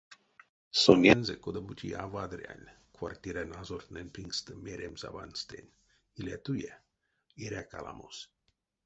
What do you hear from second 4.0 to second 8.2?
пингстэ меремс аванстэнь: иля туе, эряк аламос.